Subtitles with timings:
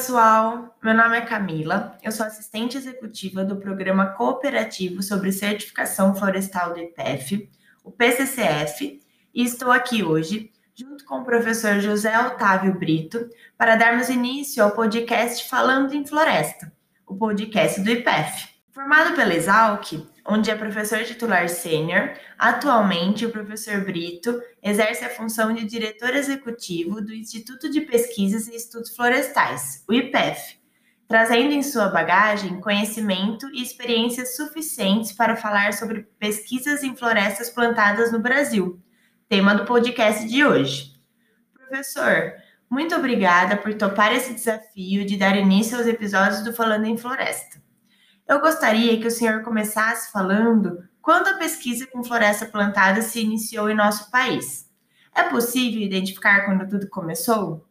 [0.00, 0.74] Pessoal!
[0.82, 6.80] Meu nome é Camila, eu sou assistente executiva do Programa Cooperativo sobre Certificação Florestal do
[6.80, 7.50] IPEF,
[7.84, 8.98] o PCCF,
[9.34, 13.28] e estou aqui hoje, junto com o professor José Otávio Brito,
[13.58, 16.72] para darmos início ao podcast Falando em Floresta,
[17.06, 18.48] o podcast do IPEF.
[18.70, 19.92] Formado pela Exalc,
[20.26, 27.00] onde é professor titular sênior, atualmente o professor Brito exerce a função de diretor executivo
[27.00, 30.58] do Instituto de Pesquisas e Estudos Florestais, o IPEF,
[31.08, 38.12] trazendo em sua bagagem conhecimento e experiências suficientes para falar sobre pesquisas em florestas plantadas
[38.12, 38.80] no Brasil,
[39.28, 40.92] tema do podcast de hoje.
[41.54, 42.34] Professor,
[42.70, 47.60] muito obrigada por topar esse desafio de dar início aos episódios do Falando em Floresta.
[48.30, 53.68] Eu gostaria que o senhor começasse falando quando a pesquisa com floresta plantada se iniciou
[53.68, 54.70] em nosso país.
[55.12, 57.66] É possível identificar quando tudo começou?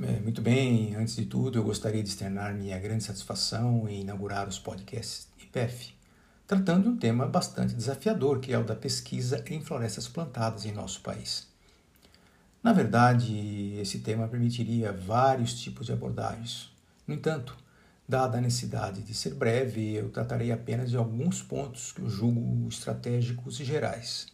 [0.00, 4.46] É, muito bem, antes de tudo, eu gostaria de externar minha grande satisfação em inaugurar
[4.46, 5.96] os podcasts IPEF,
[6.46, 10.70] tratando de um tema bastante desafiador, que é o da pesquisa em florestas plantadas em
[10.70, 11.52] nosso país.
[12.62, 16.70] Na verdade, esse tema permitiria vários tipos de abordagens.
[17.04, 17.65] No entanto,
[18.08, 22.68] Dada a necessidade de ser breve, eu tratarei apenas de alguns pontos que eu julgo
[22.68, 24.28] estratégicos e gerais.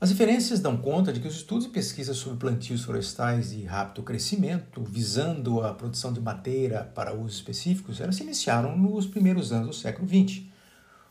[0.00, 4.04] As referências dão conta de que os estudos e pesquisas sobre plantios florestais de rápido
[4.04, 9.66] crescimento, visando a produção de madeira para usos específicos, elas se iniciaram nos primeiros anos
[9.66, 10.44] do século XX.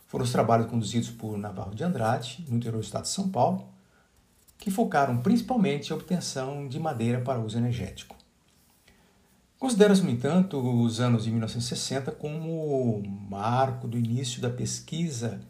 [0.08, 3.68] Foram os trabalhos conduzidos por Navarro de Andrade, no interior do estado de São Paulo,
[4.58, 8.17] que focaram principalmente a obtenção de madeira para uso energético.
[9.60, 15.42] Considera-se, no entanto, os anos de 1960 como marco do início da pesquisa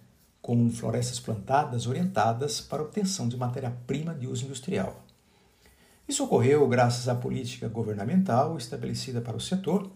[0.41, 5.03] com florestas plantadas orientadas para a obtenção de matéria-prima de uso industrial.
[6.07, 9.91] Isso ocorreu graças à política governamental estabelecida para o setor,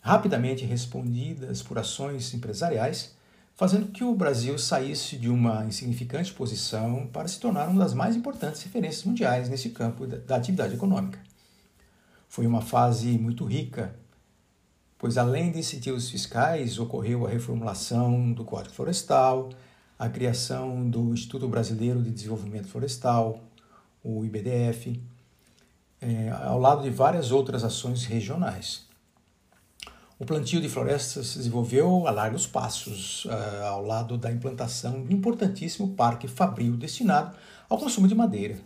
[0.00, 3.14] rapidamente respondidas por ações empresariais,
[3.54, 8.16] fazendo que o Brasil saísse de uma insignificante posição para se tornar uma das mais
[8.16, 11.25] importantes referências mundiais nesse campo da atividade econômica.
[12.28, 13.94] Foi uma fase muito rica,
[14.98, 19.50] pois além de incentivos fiscais, ocorreu a reformulação do Código Florestal,
[19.98, 23.40] a criação do Instituto Brasileiro de Desenvolvimento Florestal,
[24.02, 25.00] o IBDF,
[26.00, 28.84] é, ao lado de várias outras ações regionais.
[30.18, 35.14] O plantio de florestas se desenvolveu a largos passos, uh, ao lado da implantação de
[35.14, 37.36] importantíssimo parque fabril destinado
[37.68, 38.58] ao consumo de madeira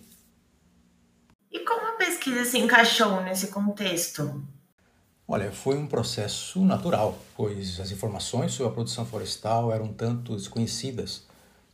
[2.20, 4.42] pesquisa se encaixou nesse contexto?
[5.26, 11.22] Olha, foi um processo natural, pois as informações sobre a produção florestal eram tanto desconhecidas,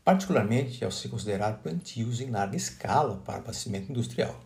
[0.04, 4.38] particularmente ao se considerar plantios em larga escala para abastecimento industrial.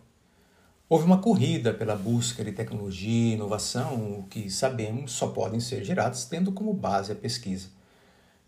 [0.89, 5.85] Houve uma corrida pela busca de tecnologia e inovação, o que sabemos só podem ser
[5.85, 7.69] gerados tendo como base a pesquisa.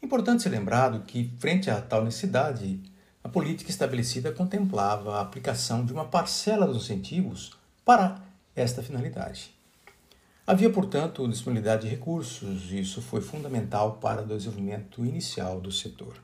[0.02, 2.80] Importante ser lembrado que, frente a tal necessidade,
[3.24, 7.52] a política estabelecida contemplava a aplicação de uma parcela dos incentivos
[7.84, 8.20] para
[8.54, 9.54] esta finalidade.
[10.44, 16.14] Havia, portanto, disponibilidade de recursos, e isso foi fundamental para o desenvolvimento inicial do setor.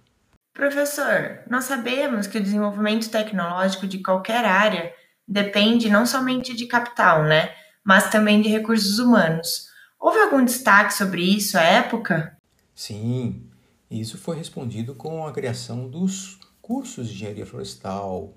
[0.53, 4.93] Professor, nós sabemos que o desenvolvimento tecnológico de qualquer área
[5.27, 7.55] depende não somente de capital, né,
[7.85, 9.69] mas também de recursos humanos.
[10.01, 12.37] Houve algum destaque sobre isso à época?
[12.75, 13.49] Sim,
[13.89, 16.38] isso foi respondido com a criação dos
[16.69, 18.35] cursos de engenharia florestal.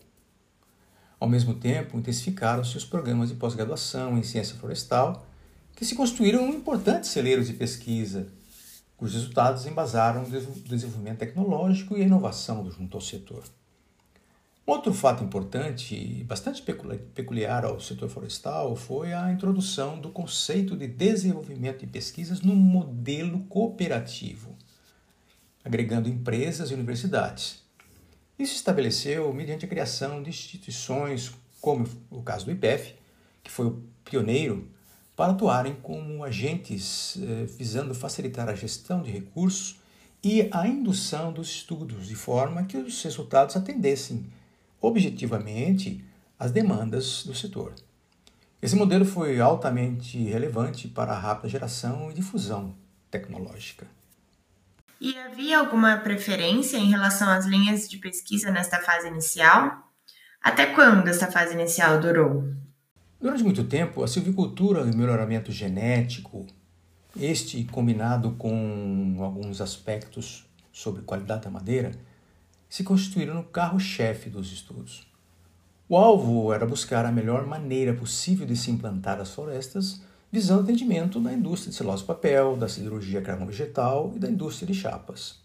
[1.20, 5.28] Ao mesmo tempo, intensificaram-se os programas de pós-graduação em ciência florestal,
[5.76, 8.30] que se construíram importantes celeiros de pesquisa,
[8.96, 13.44] cujos resultados embasaram o desenvolvimento tecnológico e a inovação junto ao setor.
[14.66, 16.64] Outro fato importante e bastante
[17.14, 23.42] peculiar ao setor florestal foi a introdução do conceito de desenvolvimento de pesquisas no modelo
[23.50, 24.56] cooperativo,
[25.66, 27.62] agregando empresas e universidades,
[28.42, 32.96] isso estabeleceu mediante a criação de instituições, como o caso do IPEF,
[33.44, 34.68] que foi o pioneiro,
[35.16, 39.80] para atuarem como agentes eh, visando facilitar a gestão de recursos
[40.24, 44.26] e a indução dos estudos, de forma que os resultados atendessem
[44.80, 46.04] objetivamente
[46.40, 47.74] às demandas do setor.
[48.62, 52.76] Esse modelo foi altamente relevante para a rápida geração e difusão
[53.10, 53.88] tecnológica.
[55.02, 59.92] E havia alguma preferência em relação às linhas de pesquisa nesta fase inicial?
[60.40, 62.48] Até quando essa fase inicial durou?
[63.20, 66.46] Durante muito tempo, a silvicultura e o melhoramento genético,
[67.20, 71.94] este combinado com alguns aspectos sobre qualidade da madeira,
[72.70, 75.08] se constituíram no carro-chefe dos estudos.
[75.90, 81.20] O alvo era buscar a melhor maneira possível de se implantar as florestas, visando atendimento
[81.20, 85.40] da indústria de celulose papel, da siderurgia carvão vegetal e da indústria de chapas.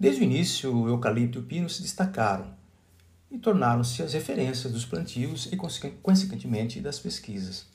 [0.00, 2.46] Desde o início, o eucalipto e o pino se destacaram
[3.30, 5.56] e tornaram-se as referências dos plantios e,
[6.02, 7.66] consequentemente, das pesquisas.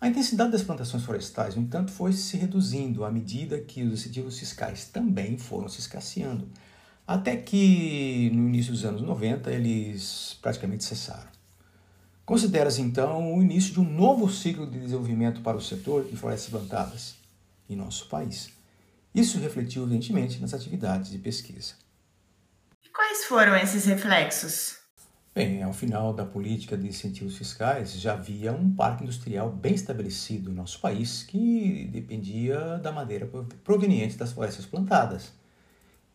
[0.00, 4.38] A intensidade das plantações florestais, no entanto, foi se reduzindo à medida que os incentivos
[4.38, 6.48] fiscais também foram se escasseando,
[7.06, 11.37] até que no início dos anos 90 eles praticamente cessaram.
[12.28, 16.50] Considera-se então o início de um novo ciclo de desenvolvimento para o setor de florestas
[16.50, 17.14] plantadas
[17.70, 18.50] em nosso país.
[19.14, 21.72] Isso refletiu evidentemente nas atividades de pesquisa.
[22.84, 24.76] E quais foram esses reflexos?
[25.34, 30.50] Bem, ao final da política de incentivos fiscais, já havia um parque industrial bem estabelecido
[30.50, 33.26] em nosso país que dependia da madeira
[33.64, 35.32] proveniente das florestas plantadas.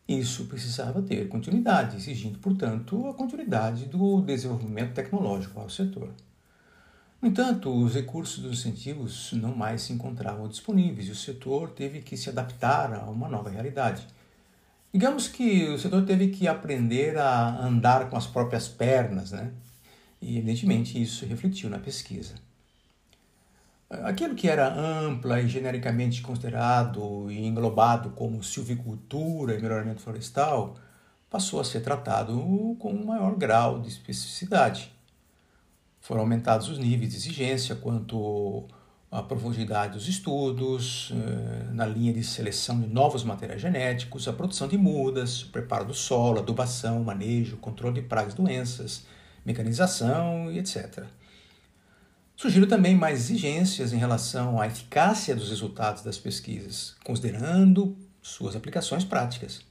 [0.07, 6.09] Isso precisava ter continuidade, exigindo, portanto, a continuidade do desenvolvimento tecnológico ao setor.
[7.21, 12.01] No entanto, os recursos dos incentivos não mais se encontravam disponíveis e o setor teve
[12.01, 14.05] que se adaptar a uma nova realidade.
[14.93, 19.53] Digamos que o setor teve que aprender a andar com as próprias pernas, né?
[20.21, 22.35] E, evidentemente, isso refletiu na pesquisa.
[24.01, 30.75] Aquilo que era ampla e genericamente considerado e englobado como silvicultura e melhoramento florestal
[31.29, 32.33] passou a ser tratado
[32.79, 34.91] com um maior grau de especificidade.
[35.99, 38.67] Foram aumentados os níveis de exigência quanto
[39.11, 44.67] à profundidade dos estudos, eh, na linha de seleção de novos materiais genéticos, a produção
[44.67, 49.05] de mudas, o preparo do solo, adubação, manejo, controle de pragas e doenças,
[49.45, 51.05] mecanização e etc.
[52.35, 59.03] Surgiram também mais exigências em relação à eficácia dos resultados das pesquisas, considerando suas aplicações
[59.03, 59.61] práticas.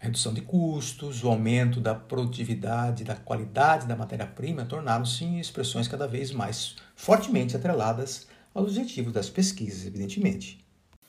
[0.00, 6.06] A redução de custos, o aumento da produtividade, da qualidade da matéria-prima tornaram-se expressões cada
[6.06, 10.62] vez mais fortemente atreladas aos objetivos das pesquisas, evidentemente.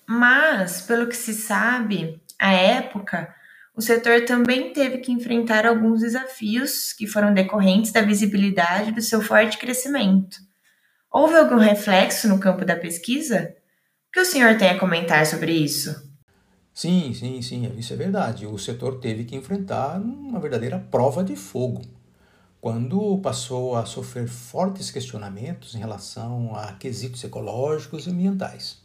[0.07, 3.35] Mas, pelo que se sabe, à época,
[3.75, 9.21] o setor também teve que enfrentar alguns desafios que foram decorrentes da visibilidade do seu
[9.21, 10.37] forte crescimento.
[11.11, 13.53] Houve algum reflexo no campo da pesquisa?
[14.07, 15.93] O que o senhor tem a comentar sobre isso?
[16.73, 18.45] Sim, sim, sim, isso é verdade.
[18.45, 21.81] O setor teve que enfrentar uma verdadeira prova de fogo
[22.61, 28.84] quando passou a sofrer fortes questionamentos em relação a quesitos ecológicos e ambientais.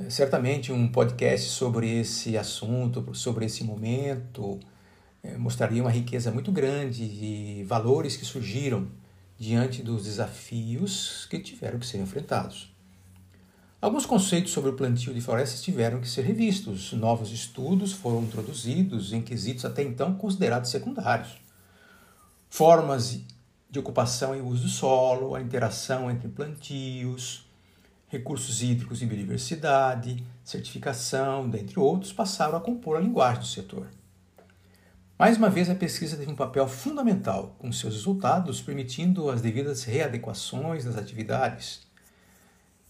[0.00, 4.58] É, certamente um podcast sobre esse assunto, sobre esse momento,
[5.22, 8.88] é, mostraria uma riqueza muito grande de valores que surgiram
[9.38, 12.74] diante dos desafios que tiveram que ser enfrentados.
[13.80, 19.12] Alguns conceitos sobre o plantio de florestas tiveram que ser revistos, novos estudos foram introduzidos
[19.12, 21.38] em quesitos até então considerados secundários.
[22.48, 23.20] Formas
[23.70, 27.49] de ocupação e uso do solo, a interação entre plantios,
[28.10, 33.86] recursos hídricos e biodiversidade, certificação, dentre outros, passaram a compor a linguagem do setor.
[35.16, 39.84] Mais uma vez, a pesquisa teve um papel fundamental, com seus resultados permitindo as devidas
[39.84, 41.86] readequações das atividades.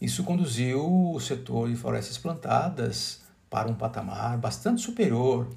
[0.00, 5.50] Isso conduziu o setor de florestas plantadas para um patamar bastante superior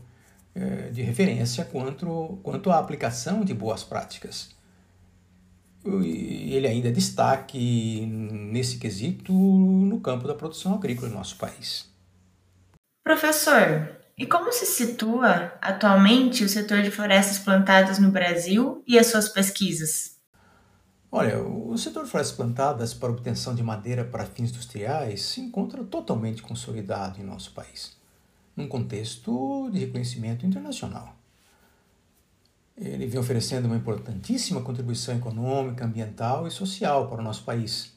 [0.54, 4.54] eh, de referência quanto, quanto à aplicação de boas práticas
[5.86, 11.92] ele ainda é destaque nesse quesito no campo da produção agrícola no nosso país.
[13.04, 19.08] Professor, e como se situa atualmente o setor de florestas plantadas no Brasil e as
[19.08, 20.14] suas pesquisas?
[21.12, 25.84] Olha, o setor de florestas plantadas para obtenção de madeira para fins industriais se encontra
[25.84, 27.98] totalmente consolidado em nosso país,
[28.56, 31.16] num contexto de reconhecimento internacional.
[32.78, 37.94] Ele vem oferecendo uma importantíssima contribuição econômica, ambiental e social para o nosso país.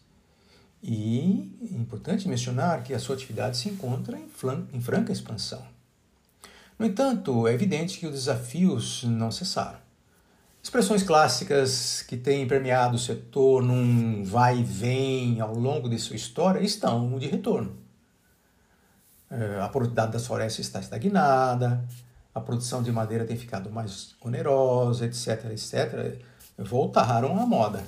[0.83, 4.29] E é importante mencionar que a sua atividade se encontra em,
[4.73, 5.63] em franca expansão.
[6.79, 9.79] No entanto, é evidente que os desafios não cessaram.
[10.63, 16.17] Expressões clássicas que têm permeado o setor num vai e vem ao longo de sua
[16.17, 17.77] história estão de retorno.
[19.31, 21.85] É, a produtividade das florestas está estagnada,
[22.37, 26.21] a produção de madeira tem ficado mais onerosa, etc, etc,
[26.59, 27.83] voltaram à moda.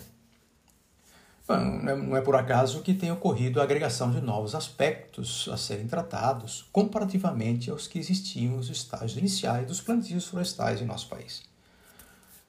[1.47, 6.67] Não é por acaso que tem ocorrido a agregação de novos aspectos a serem tratados
[6.73, 11.43] comparativamente aos que existiam nos estágios iniciais dos plantios florestais em nosso país.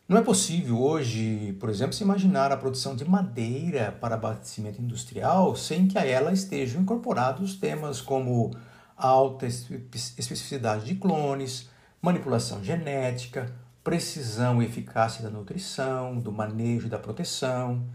[0.07, 5.53] Não é possível hoje, por exemplo, se imaginar a produção de madeira para abastecimento industrial
[5.53, 8.51] sem que a ela estejam incorporados temas como
[8.95, 11.67] alta especificidade de clones,
[12.01, 13.53] manipulação genética,
[13.83, 17.85] precisão e eficácia da nutrição, do manejo e da proteção,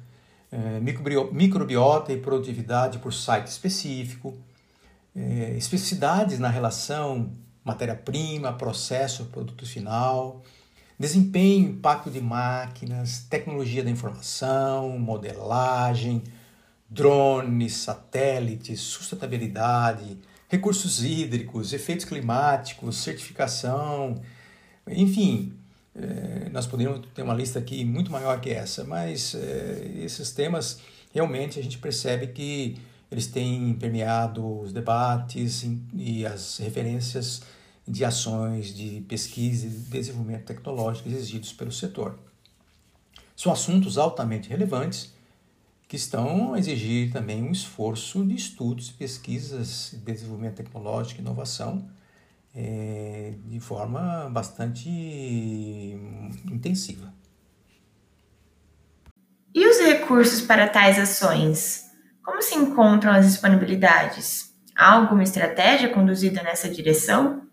[0.51, 0.81] é,
[1.33, 4.37] microbiota e produtividade por site específico,
[5.15, 7.33] é, especificidades na relação
[7.65, 10.43] matéria-prima, processo, produto final,
[10.99, 16.23] desempenho, impacto de máquinas, tecnologia da informação, modelagem,
[16.89, 20.19] drones, satélites, sustentabilidade,
[20.55, 24.23] recursos hídricos, efeitos climáticos, certificação,
[24.89, 25.53] enfim,
[25.95, 30.81] é, nós poderíamos ter uma lista aqui muito maior que essa, mas é, esses temas
[31.13, 32.79] realmente a gente percebe que
[33.11, 37.43] eles têm permeado os debates e as referências
[37.87, 42.19] de ações de pesquisa e desenvolvimento tecnológico exigidos pelo setor.
[43.37, 45.14] São assuntos altamente relevantes
[45.95, 51.89] que estão a exigir também um esforço de estudos, pesquisas, desenvolvimento tecnológico inovação
[52.53, 54.89] é, de forma bastante
[56.51, 57.15] intensiva.
[59.55, 61.85] E os recursos para tais ações?
[62.25, 64.53] Como se encontram as disponibilidades?
[64.75, 67.47] Há alguma estratégia conduzida nessa direção?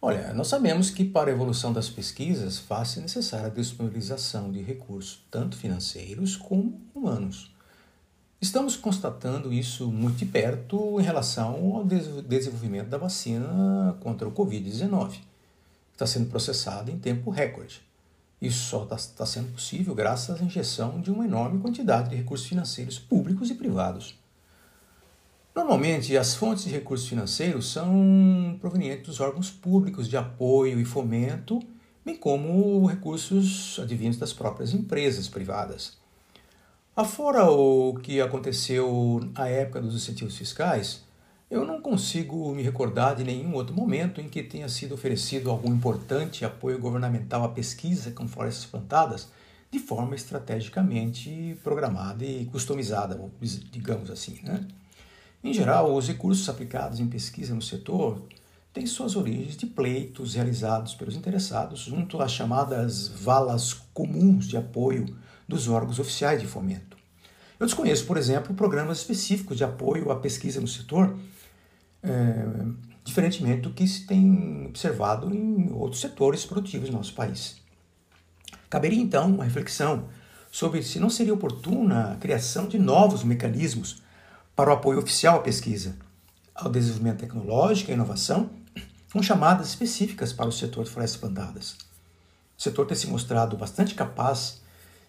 [0.00, 5.24] Olha, nós sabemos que para a evolução das pesquisas faz-se necessária a disponibilização de recursos,
[5.28, 7.52] tanto financeiros como humanos.
[8.40, 15.10] Estamos constatando isso muito de perto em relação ao desenvolvimento da vacina contra o Covid-19,
[15.10, 15.20] que
[15.94, 17.82] está sendo processada em tempo recorde.
[18.40, 22.46] Isso só está tá sendo possível graças à injeção de uma enorme quantidade de recursos
[22.46, 24.16] financeiros públicos e privados.
[25.58, 31.60] Normalmente, as fontes de recursos financeiros são provenientes dos órgãos públicos de apoio e fomento,
[32.04, 35.98] bem como recursos advindos das próprias empresas privadas.
[36.94, 41.02] Afora o que aconteceu à época dos incentivos fiscais,
[41.50, 45.74] eu não consigo me recordar de nenhum outro momento em que tenha sido oferecido algum
[45.74, 49.28] importante apoio governamental à pesquisa com florestas plantadas
[49.72, 53.20] de forma estrategicamente programada e customizada,
[53.72, 54.38] digamos assim.
[54.44, 54.64] Né?
[55.42, 58.22] Em geral, os recursos aplicados em pesquisa no setor
[58.72, 65.16] têm suas origens de pleitos realizados pelos interessados junto às chamadas valas comuns de apoio
[65.46, 66.96] dos órgãos oficiais de fomento.
[67.58, 71.16] Eu desconheço, por exemplo, programas específicos de apoio à pesquisa no setor,
[72.02, 72.46] é,
[73.04, 77.56] diferentemente do que se tem observado em outros setores produtivos do nosso país.
[78.68, 80.08] Caberia então uma reflexão
[80.50, 84.02] sobre se não seria oportuna a criação de novos mecanismos
[84.58, 85.96] para o apoio oficial à pesquisa,
[86.52, 88.50] ao desenvolvimento tecnológico e à inovação,
[89.12, 91.76] com chamadas específicas para o setor de florestas plantadas.
[92.58, 94.60] O setor tem se mostrado bastante capaz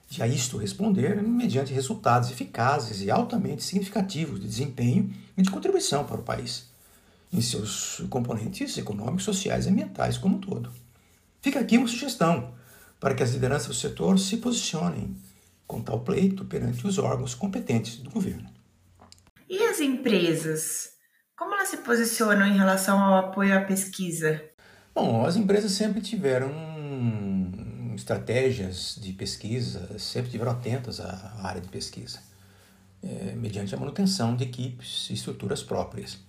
[0.08, 6.06] de a isto responder mediante resultados eficazes e altamente significativos de desempenho e de contribuição
[6.06, 6.68] para o país,
[7.34, 10.70] em seus componentes econômicos, sociais e ambientais como um todo.
[11.42, 12.54] Fica aqui uma sugestão
[13.00, 15.18] para que as lideranças do setor se posicionem
[15.66, 18.59] com tal pleito perante os órgãos competentes do governo.
[19.50, 20.92] E as empresas?
[21.36, 24.40] Como elas se posicionam em relação ao apoio à pesquisa?
[24.94, 26.54] Bom, as empresas sempre tiveram
[27.96, 32.20] estratégias de pesquisa, sempre tiveram atentas à área de pesquisa,
[33.02, 36.20] é, mediante a manutenção de equipes e estruturas próprias.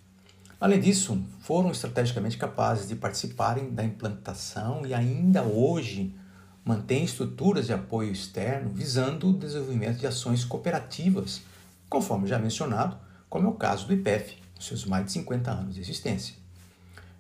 [0.59, 6.17] Além disso, foram estrategicamente capazes de participarem da implantação e ainda hoje
[6.65, 11.43] mantêm estruturas de apoio externo visando o desenvolvimento de ações cooperativas,
[11.87, 15.75] conforme já mencionado, como é o caso do IPEF, com seus mais de 50 anos
[15.77, 16.35] de existência.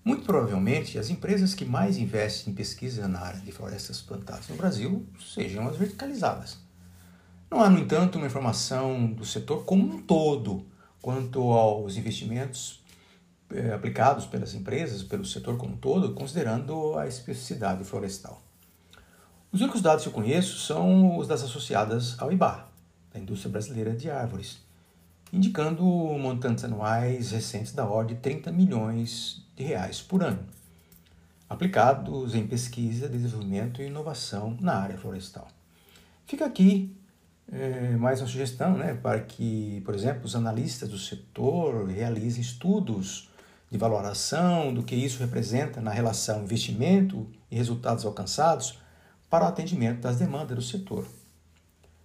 [0.04, 4.56] Muito provavelmente, as empresas que mais investem em pesquisa na área de florestas plantadas no
[4.56, 6.58] Brasil sejam as verticalizadas.
[7.50, 10.66] Não há, no entanto, uma informação do setor como um todo
[11.00, 12.82] quanto aos investimentos
[13.50, 18.42] eh, aplicados pelas empresas, pelo setor como um todo, considerando a especificidade florestal.
[19.52, 22.68] Os únicos dados que eu conheço são os das associadas ao IBA,
[23.12, 24.58] da Indústria Brasileira de Árvores,
[25.32, 30.44] indicando montantes anuais recentes da ordem de 30 milhões de reais por ano,
[31.48, 35.48] aplicados em pesquisa, desenvolvimento e inovação na área florestal.
[36.26, 36.94] Fica aqui
[37.52, 43.28] é, mais uma sugestão né, para que, por exemplo, os analistas do setor realizem estudos
[43.70, 48.78] de valoração do que isso representa na relação investimento e resultados alcançados
[49.28, 51.06] para o atendimento das demandas do setor.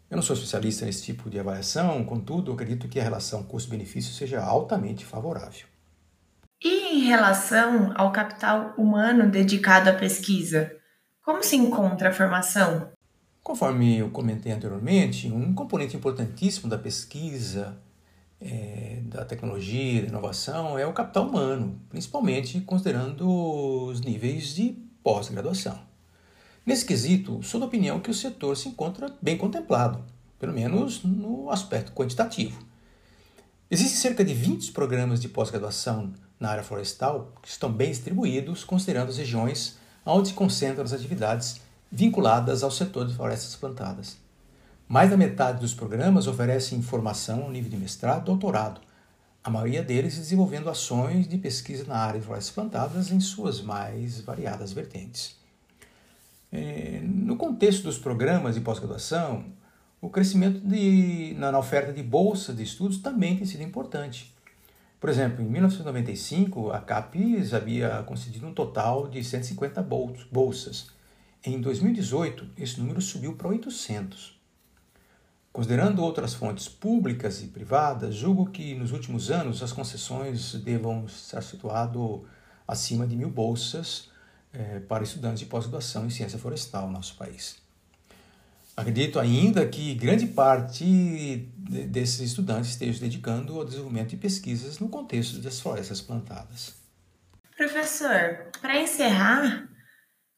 [0.10, 4.42] Eu não sou especialista nesse tipo de avaliação, contudo, acredito que a relação custo-benefício seja
[4.42, 5.66] altamente favorável.
[6.64, 10.72] E em relação ao capital humano dedicado à pesquisa,
[11.24, 12.90] como se encontra a formação?
[13.44, 17.78] Conforme eu comentei anteriormente, um componente importantíssimo da pesquisa,
[18.40, 25.80] é, da tecnologia, da inovação é o capital humano, principalmente considerando os níveis de pós-graduação.
[26.66, 30.04] Nesse quesito, sou da opinião que o setor se encontra bem contemplado,
[30.40, 32.60] pelo menos no aspecto quantitativo.
[33.70, 39.10] Existem cerca de 20 programas de pós-graduação na área florestal que estão bem distribuídos, considerando
[39.10, 44.18] as regiões onde se concentram as atividades vinculadas ao setor de florestas plantadas.
[44.88, 48.82] Mais da metade dos programas oferecem formação ao nível de mestrado e doutorado,
[49.44, 54.20] a maioria deles desenvolvendo ações de pesquisa na área de florestas plantadas em suas mais
[54.20, 55.45] variadas vertentes.
[56.52, 59.46] É, no contexto dos programas de pós-graduação,
[60.02, 64.34] o crescimento de, na, oferta de bolsas de estudos também tem sido importante.
[65.00, 69.86] Por exemplo, em 1995, a CAPES havia concedido um total de 150
[70.32, 70.92] bolsas.
[71.44, 74.40] Em 2018, esse número subiu para 800.
[75.52, 81.42] Considerando outras fontes públicas e privadas, julgo que nos últimos anos as concessões devam estar
[81.42, 82.26] situado
[82.68, 84.10] acima de mil bolsas
[84.56, 87.58] eh, para estudantes de pós-graduação em ciência florestal no nosso país.
[88.78, 95.40] Acredito ainda que grande parte desses estudantes esteja dedicando ao desenvolvimento de pesquisas no contexto
[95.40, 96.76] das florestas plantadas.
[97.56, 99.70] Professor, para encerrar,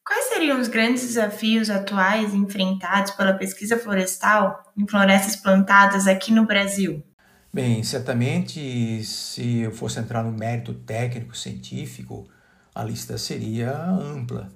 [0.05, 6.45] quais seriam os grandes desafios atuais enfrentados pela pesquisa florestal em florestas plantadas aqui no
[6.45, 7.03] Brasil?
[7.51, 12.29] Bem, certamente, se eu fosse entrar no mérito técnico científico,
[12.77, 14.53] a lista seria ampla.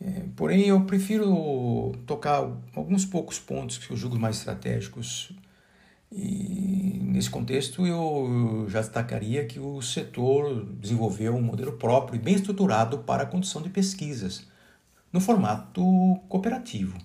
[0.00, 5.32] É, porém, eu prefiro tocar alguns poucos pontos que eu julgo mais estratégicos.
[6.10, 12.34] E nesse contexto, eu já destacaria que o setor desenvolveu um modelo próprio e bem
[12.34, 14.48] estruturado para a condução de pesquisas,
[15.12, 15.82] no formato
[16.28, 16.98] cooperativo.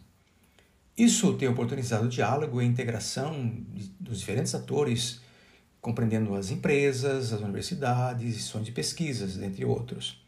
[0.98, 3.64] Isso tem oportunizado o diálogo e a integração
[4.00, 5.22] dos diferentes atores,
[5.82, 10.22] compreendendo as empresas, as universidades, instituições de pesquisas, entre outros.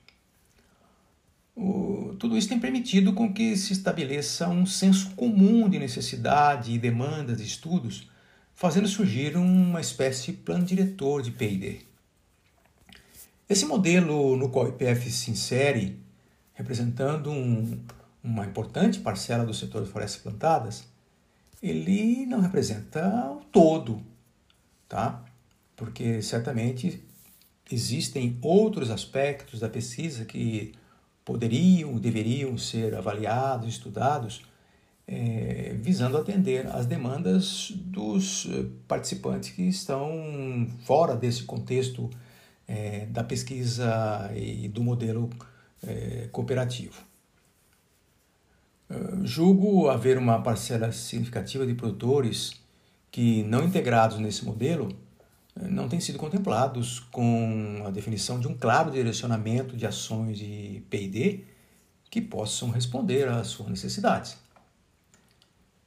[1.56, 6.80] O, tudo isso tem permitido com que se estabeleça um senso comum de necessidade e
[6.80, 8.10] demandas de estudos,
[8.56, 11.82] fazendo surgir uma espécie de plano diretor de P&D.
[13.50, 16.00] Esse modelo no qual o IPF se insere,
[16.54, 17.78] representando um,
[18.24, 20.88] uma importante parcela do setor de florestas plantadas,
[21.62, 24.02] ele não representa o todo,
[24.88, 25.24] tá?
[25.82, 27.04] Porque certamente
[27.72, 30.74] existem outros aspectos da pesquisa que
[31.26, 34.44] poderiam, deveriam ser avaliados, estudados,
[35.08, 42.12] é, visando atender às demandas dos eh, participantes que estão fora desse contexto
[42.68, 45.32] é, da pesquisa e do modelo
[45.82, 47.02] é, cooperativo.
[49.24, 52.52] Julgo haver uma parcela significativa de produtores
[53.10, 54.90] que, não integrados nesse modelo,
[55.56, 61.44] não têm sido contemplados com a definição de um claro direcionamento de ações de P&D
[62.10, 64.38] que possam responder às suas necessidades.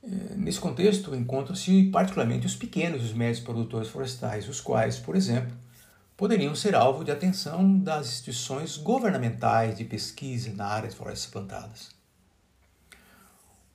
[0.03, 5.17] É, nesse contexto, encontram-se particularmente os pequenos e os médios produtores florestais, os quais, por
[5.17, 5.57] exemplo,
[6.17, 11.94] poderiam ser alvo de atenção das instituições governamentais de pesquisa na área de florestas plantadas.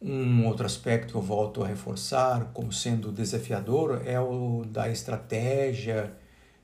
[0.02, 6.14] Um outro aspecto que eu volto a reforçar como sendo desafiador é o da estratégia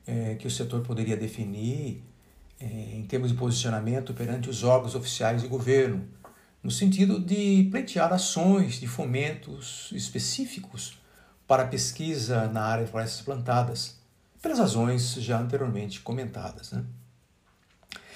[0.07, 2.01] é, que o setor poderia definir
[2.59, 6.07] é, em termos de posicionamento perante os órgãos oficiais de governo,
[6.63, 10.97] no sentido de pleitear ações de fomentos específicos
[11.45, 13.99] para pesquisa na área de florestas plantadas,
[14.41, 16.71] pelas razões já anteriormente comentadas.
[16.71, 16.83] Né?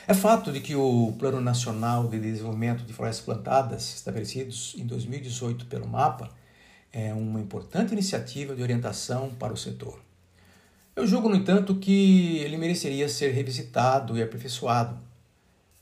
[0.10, 5.68] É fato de que o Plano Nacional de Desenvolvimento de Florestas Plantadas, estabelecidos em 2018
[5.68, 6.32] pelo MAPA,
[6.92, 10.02] é uma importante iniciativa de orientação para o setor.
[10.96, 14.98] Eu julgo, no entanto, que ele mereceria ser revisitado e aperfeiçoado,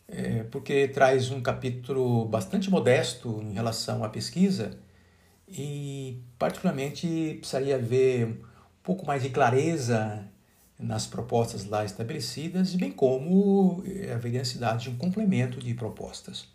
[0.09, 4.77] é, porque traz um capítulo bastante modesto em relação à pesquisa
[5.47, 8.37] e, particularmente, precisaria haver um
[8.83, 10.29] pouco mais de clareza
[10.79, 16.47] nas propostas lá estabelecidas, bem como eh, haveria necessidade de um complemento de propostas.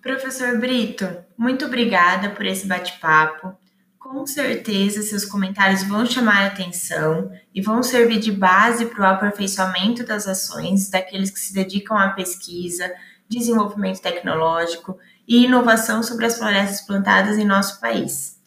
[0.00, 3.54] Professor Brito, muito obrigada por esse bate-papo.
[3.98, 10.04] Com certeza, seus comentários vão chamar atenção e vão servir de base para o aperfeiçoamento
[10.04, 12.90] das ações daqueles que se dedicam à pesquisa
[13.30, 18.39] desenvolvimento tecnológico e inovação sobre as florestas plantadas em nosso país.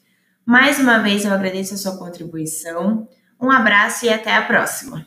[0.45, 3.07] Mais uma vez eu agradeço a sua contribuição.
[3.41, 5.05] Um abraço e até a próxima.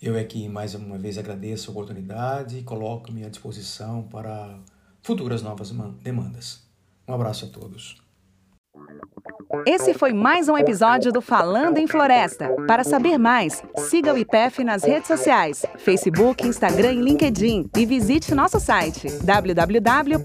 [0.00, 4.58] Eu aqui mais uma vez agradeço a oportunidade e coloco-me à disposição para
[5.02, 5.70] futuras novas
[6.02, 6.62] demandas.
[7.08, 7.96] Um abraço a todos.
[9.66, 12.50] Esse foi mais um episódio do Falando em Floresta.
[12.66, 18.34] Para saber mais, siga o IPEF nas redes sociais, Facebook, Instagram e LinkedIn e visite
[18.34, 20.24] nosso site www.ipef.br.